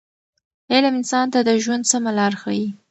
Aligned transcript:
علم 0.73 0.93
انسان 0.99 1.25
ته 1.33 1.39
د 1.47 1.49
ژوند 1.63 1.83
سمه 1.91 2.11
لاره 2.17 2.37
ښیي. 2.41 2.67